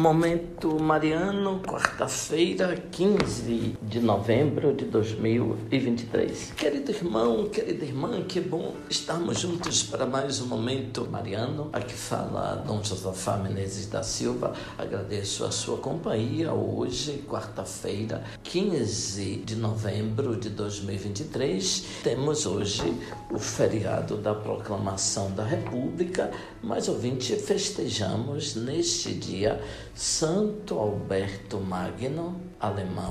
Momento 0.00 0.80
Mariano, 0.80 1.60
quarta-feira, 1.60 2.74
15 2.90 3.76
de 3.82 4.00
novembro 4.00 4.72
de 4.72 4.86
2023. 4.86 6.52
Querido 6.56 6.90
irmão, 6.90 7.50
querida 7.50 7.84
irmã, 7.84 8.22
que 8.22 8.40
bom 8.40 8.72
estarmos 8.88 9.40
juntos 9.40 9.82
para 9.82 10.06
mais 10.06 10.40
um 10.40 10.46
Momento 10.46 11.06
Mariano. 11.06 11.68
Aqui 11.70 11.92
fala 11.92 12.64
Dom 12.66 12.82
Josafá 12.82 13.36
Menezes 13.36 13.88
da 13.88 14.02
Silva. 14.02 14.54
Agradeço 14.78 15.44
a 15.44 15.50
sua 15.50 15.76
companhia 15.76 16.50
hoje, 16.54 17.22
quarta-feira, 17.28 18.24
15 18.42 19.42
de 19.44 19.54
novembro 19.54 20.34
de 20.34 20.48
2023. 20.48 21.84
Temos 22.02 22.46
hoje 22.46 22.90
o 23.30 23.38
feriado 23.38 24.16
da 24.16 24.34
proclamação 24.34 25.30
da 25.32 25.44
República, 25.44 26.30
mas 26.62 26.88
ouvinte, 26.88 27.36
festejamos 27.36 28.54
neste 28.54 29.12
dia 29.12 29.60
Santo 29.94 30.78
Alberto 30.78 31.58
Magno, 31.58 32.40
alemão, 32.58 33.10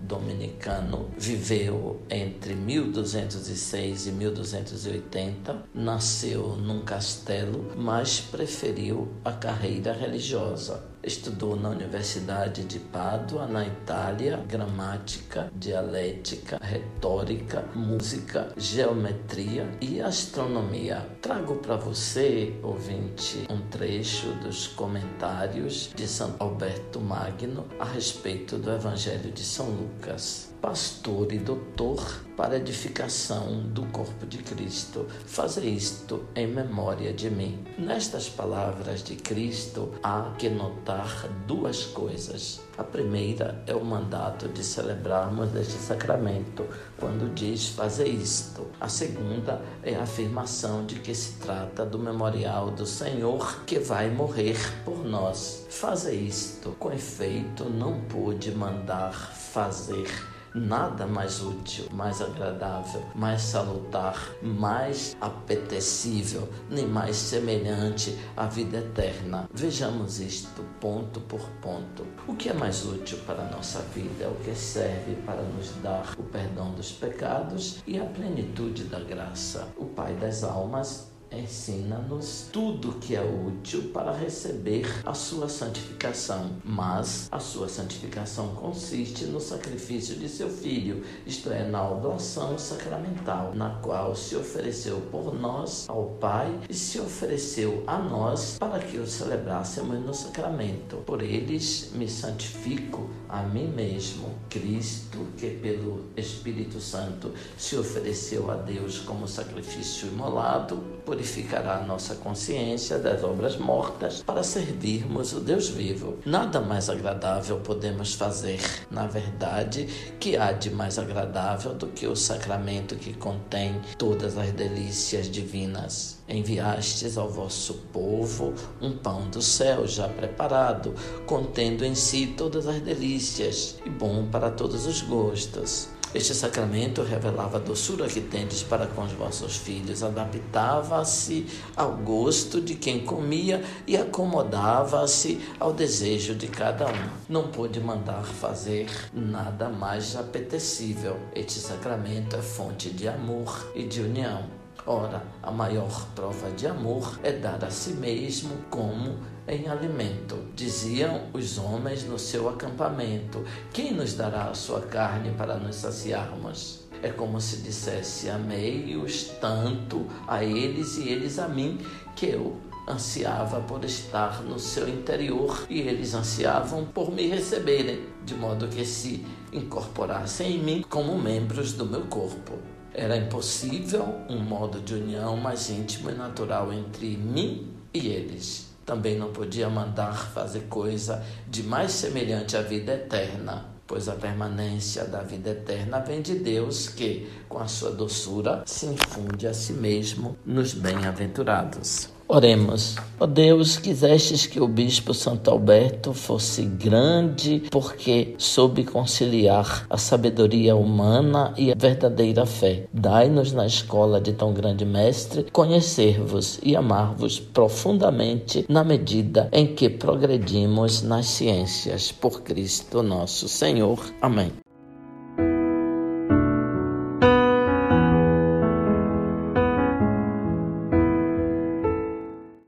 dominicano, 0.00 1.10
viveu 1.18 2.00
entre 2.08 2.54
1206 2.54 4.06
e 4.06 4.12
1280, 4.12 5.64
nasceu 5.74 6.56
num 6.56 6.82
castelo, 6.82 7.72
mas 7.76 8.20
preferiu 8.20 9.08
a 9.24 9.32
carreira 9.32 9.92
religiosa. 9.92 10.89
Estudou 11.02 11.56
na 11.56 11.70
Universidade 11.70 12.62
de 12.64 12.78
Pádua, 12.78 13.46
na 13.46 13.66
Itália, 13.66 14.36
gramática, 14.46 15.50
dialética, 15.54 16.58
retórica, 16.62 17.64
música, 17.74 18.52
geometria 18.56 19.66
e 19.80 20.00
astronomia. 20.00 21.06
Trago 21.22 21.56
para 21.56 21.76
você, 21.76 22.54
ouvinte, 22.62 23.46
um 23.48 23.62
trecho 23.68 24.26
dos 24.42 24.66
comentários 24.66 25.90
de 25.94 26.06
São 26.06 26.34
Alberto 26.38 27.00
Magno 27.00 27.66
a 27.78 27.84
respeito 27.86 28.58
do 28.58 28.70
Evangelho 28.70 29.32
de 29.32 29.42
São 29.42 29.70
Lucas. 29.70 30.54
Pastor 30.60 31.32
e 31.32 31.38
doutor 31.38 32.20
para 32.36 32.58
edificação 32.58 33.62
do 33.68 33.86
corpo 33.86 34.26
de 34.26 34.38
Cristo. 34.38 35.06
Fazer 35.24 35.64
isto 35.64 36.24
em 36.36 36.46
memória 36.46 37.14
de 37.14 37.30
mim. 37.30 37.64
Nestas 37.78 38.28
palavras 38.28 39.02
de 39.02 39.16
Cristo 39.16 39.94
há 40.02 40.34
que 40.38 40.50
notar 40.50 41.28
duas 41.46 41.84
coisas. 41.84 42.60
A 42.76 42.84
primeira 42.84 43.62
é 43.66 43.74
o 43.74 43.82
mandato 43.82 44.48
de 44.48 44.62
celebrarmos 44.62 45.54
este 45.54 45.78
sacramento, 45.78 46.66
quando 46.98 47.34
diz 47.34 47.68
fazer 47.68 48.08
isto. 48.08 48.66
A 48.78 48.88
segunda 48.88 49.62
é 49.82 49.94
a 49.94 50.02
afirmação 50.02 50.84
de 50.84 50.96
que 50.96 51.14
se 51.14 51.38
trata 51.38 51.86
do 51.86 51.98
memorial 51.98 52.70
do 52.70 52.84
Senhor 52.84 53.64
que 53.64 53.78
vai 53.78 54.10
morrer 54.10 54.58
por 54.84 55.04
nós. 55.04 55.66
Fazer 55.70 56.14
isto, 56.14 56.72
com 56.78 56.92
efeito, 56.92 57.64
não 57.64 58.00
pôde 58.02 58.50
mandar 58.50 59.12
fazer 59.12 60.06
nada 60.54 61.06
mais 61.06 61.42
útil, 61.42 61.86
mais 61.92 62.20
agradável, 62.20 63.02
mais 63.14 63.42
salutar, 63.42 64.16
mais 64.42 65.16
apetecível, 65.20 66.48
nem 66.68 66.86
mais 66.86 67.16
semelhante 67.16 68.18
à 68.36 68.46
vida 68.46 68.78
eterna. 68.78 69.48
Vejamos 69.52 70.20
isto 70.20 70.62
ponto 70.80 71.20
por 71.20 71.48
ponto. 71.62 72.06
O 72.26 72.34
que 72.34 72.48
é 72.48 72.52
mais 72.52 72.84
útil 72.84 73.18
para 73.26 73.42
a 73.42 73.50
nossa 73.50 73.80
vida? 73.94 74.24
É 74.24 74.28
o 74.28 74.34
que 74.36 74.54
serve 74.54 75.14
para 75.26 75.42
nos 75.42 75.70
dar 75.82 76.14
o 76.18 76.22
perdão 76.22 76.72
dos 76.72 76.92
pecados 76.92 77.82
e 77.86 77.98
a 77.98 78.04
plenitude 78.04 78.84
da 78.84 79.00
graça. 79.00 79.68
O 79.76 79.86
Pai 79.86 80.14
das 80.14 80.42
almas 80.44 81.09
ensina-nos 81.32 82.48
tudo 82.52 82.94
que 82.94 83.14
é 83.14 83.22
útil 83.22 83.90
para 83.92 84.12
receber 84.12 84.86
a 85.04 85.14
sua 85.14 85.48
santificação, 85.48 86.50
mas 86.64 87.28
a 87.30 87.38
sua 87.38 87.68
santificação 87.68 88.48
consiste 88.54 89.24
no 89.26 89.40
sacrifício 89.40 90.16
de 90.16 90.28
seu 90.28 90.48
filho, 90.48 91.04
isto 91.26 91.50
é, 91.50 91.66
na 91.66 91.88
oblação 91.88 92.58
sacramental, 92.58 93.54
na 93.54 93.70
qual 93.80 94.14
se 94.16 94.36
ofereceu 94.36 95.00
por 95.10 95.34
nós 95.34 95.88
ao 95.88 96.16
Pai 96.20 96.52
e 96.68 96.74
se 96.74 96.98
ofereceu 96.98 97.84
a 97.86 97.98
nós 97.98 98.56
para 98.58 98.78
que 98.78 98.98
o 98.98 99.06
celebrássemos 99.06 99.98
no 100.00 100.12
sacramento. 100.12 100.96
Por 101.06 101.22
eles 101.22 101.90
me 101.94 102.08
santifico 102.08 103.08
a 103.28 103.42
mim 103.42 103.68
mesmo. 103.68 104.34
Cristo, 104.48 105.18
que 105.36 105.50
pelo 105.50 106.06
Espírito 106.16 106.80
Santo 106.80 107.32
se 107.56 107.76
ofereceu 107.76 108.50
a 108.50 108.56
Deus 108.56 108.98
como 108.98 109.28
sacrifício 109.28 110.08
imolado, 110.08 110.78
por 111.04 111.19
purificará 111.20 111.76
a 111.76 111.84
nossa 111.84 112.14
consciência 112.14 112.98
das 112.98 113.22
obras 113.22 113.58
mortas 113.58 114.22
para 114.22 114.42
servirmos 114.42 115.34
o 115.34 115.40
Deus 115.40 115.68
vivo. 115.68 116.16
Nada 116.24 116.60
mais 116.60 116.88
agradável 116.88 117.60
podemos 117.60 118.14
fazer, 118.14 118.58
na 118.90 119.06
verdade, 119.06 119.86
que 120.18 120.34
há 120.38 120.50
de 120.50 120.70
mais 120.70 120.98
agradável 120.98 121.74
do 121.74 121.88
que 121.88 122.06
o 122.06 122.16
sacramento 122.16 122.96
que 122.96 123.12
contém 123.12 123.78
todas 123.98 124.38
as 124.38 124.50
delícias 124.52 125.30
divinas. 125.30 126.18
Enviastes 126.26 127.18
ao 127.18 127.28
vosso 127.28 127.74
povo 127.92 128.54
um 128.80 128.96
pão 128.96 129.28
do 129.28 129.42
céu 129.42 129.86
já 129.86 130.08
preparado, 130.08 130.94
contendo 131.26 131.84
em 131.84 131.94
si 131.94 132.28
todas 132.28 132.66
as 132.66 132.80
delícias 132.80 133.76
e 133.84 133.90
bom 133.90 134.26
para 134.30 134.50
todos 134.50 134.86
os 134.86 135.02
gostos. 135.02 135.99
Este 136.12 136.34
sacramento 136.34 137.02
revelava 137.02 137.58
a 137.58 137.60
doçura 137.60 138.08
que 138.08 138.20
tendes 138.20 138.64
para 138.64 138.88
com 138.88 139.04
os 139.04 139.12
vossos 139.12 139.56
filhos, 139.56 140.02
adaptava-se 140.02 141.46
ao 141.76 141.92
gosto 141.98 142.60
de 142.60 142.74
quem 142.74 143.04
comia 143.04 143.62
e 143.86 143.96
acomodava-se 143.96 145.40
ao 145.60 145.72
desejo 145.72 146.34
de 146.34 146.48
cada 146.48 146.88
um. 146.88 147.10
Não 147.28 147.48
pôde 147.48 147.78
mandar 147.78 148.24
fazer 148.24 148.88
nada 149.14 149.68
mais 149.68 150.16
apetecível. 150.16 151.16
Este 151.32 151.60
sacramento 151.60 152.34
é 152.34 152.42
fonte 152.42 152.90
de 152.90 153.06
amor 153.06 153.70
e 153.76 153.84
de 153.84 154.00
união. 154.00 154.59
Ora, 154.86 155.22
a 155.42 155.50
maior 155.50 156.06
prova 156.14 156.50
de 156.52 156.66
amor 156.66 157.20
é 157.22 157.32
dar 157.32 157.62
a 157.64 157.70
si 157.70 157.90
mesmo 157.90 158.56
como 158.70 159.18
em 159.46 159.68
alimento. 159.68 160.36
Diziam 160.54 161.28
os 161.34 161.58
homens 161.58 162.04
no 162.04 162.18
seu 162.18 162.48
acampamento: 162.48 163.44
Quem 163.72 163.92
nos 163.92 164.14
dará 164.14 164.44
a 164.44 164.54
sua 164.54 164.80
carne 164.80 165.32
para 165.36 165.56
nos 165.58 165.76
saciarmos? 165.76 166.88
É 167.02 167.10
como 167.10 167.40
se 167.40 167.58
dissesse: 167.58 168.30
Amei-os 168.30 169.24
tanto 169.40 170.06
a 170.26 170.42
eles 170.42 170.96
e 170.96 171.08
eles 171.10 171.38
a 171.38 171.46
mim, 171.46 171.78
que 172.16 172.26
eu 172.26 172.56
ansiava 172.88 173.60
por 173.60 173.84
estar 173.84 174.42
no 174.42 174.58
seu 174.58 174.88
interior 174.88 175.66
e 175.68 175.80
eles 175.80 176.14
ansiavam 176.14 176.86
por 176.86 177.12
me 177.12 177.26
receberem, 177.28 178.06
de 178.24 178.34
modo 178.34 178.66
que 178.66 178.84
se 178.84 179.24
incorporassem 179.52 180.56
em 180.56 180.58
mim 180.58 180.84
como 180.88 181.18
membros 181.18 181.74
do 181.74 181.84
meu 181.84 182.02
corpo. 182.06 182.79
Era 182.94 183.16
impossível 183.16 184.04
um 184.28 184.40
modo 184.40 184.80
de 184.80 184.94
união 184.94 185.36
mais 185.36 185.70
íntimo 185.70 186.10
e 186.10 186.14
natural 186.14 186.72
entre 186.72 187.16
mim 187.16 187.72
e 187.94 188.08
eles. 188.08 188.68
Também 188.84 189.16
não 189.16 189.32
podia 189.32 189.70
mandar 189.70 190.32
fazer 190.32 190.62
coisa 190.62 191.24
de 191.48 191.62
mais 191.62 191.92
semelhante 191.92 192.56
à 192.56 192.62
vida 192.62 192.94
eterna, 192.94 193.66
pois 193.86 194.08
a 194.08 194.14
permanência 194.14 195.04
da 195.04 195.22
vida 195.22 195.50
eterna 195.50 196.00
vem 196.00 196.20
de 196.20 196.34
Deus 196.34 196.88
que, 196.88 197.30
com 197.48 197.58
a 197.58 197.68
sua 197.68 197.92
doçura, 197.92 198.64
se 198.66 198.86
infunde 198.86 199.46
a 199.46 199.54
si 199.54 199.74
mesmo 199.74 200.36
nos 200.44 200.74
bem-aventurados. 200.74 202.19
Oremos. 202.32 202.94
Ó 203.18 203.24
oh 203.24 203.26
Deus, 203.26 203.76
quisestes 203.76 204.46
que 204.46 204.60
o 204.60 204.68
bispo 204.68 205.12
Santo 205.12 205.50
Alberto 205.50 206.14
fosse 206.14 206.62
grande, 206.62 207.64
porque 207.72 208.36
soube 208.38 208.84
conciliar 208.84 209.84
a 209.90 209.98
sabedoria 209.98 210.76
humana 210.76 211.52
e 211.58 211.72
a 211.72 211.74
verdadeira 211.76 212.46
fé. 212.46 212.86
Dai-nos 212.92 213.52
na 213.52 213.66
escola 213.66 214.20
de 214.20 214.32
tão 214.32 214.54
grande 214.54 214.86
mestre 214.86 215.48
conhecer-vos 215.50 216.60
e 216.62 216.76
amar-vos 216.76 217.40
profundamente 217.40 218.64
na 218.68 218.84
medida 218.84 219.48
em 219.50 219.74
que 219.74 219.90
progredimos 219.90 221.02
nas 221.02 221.26
ciências. 221.26 222.12
Por 222.12 222.42
Cristo 222.42 223.02
nosso 223.02 223.48
Senhor. 223.48 223.98
Amém. 224.22 224.52